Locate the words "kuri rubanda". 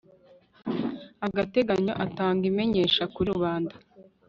3.13-3.73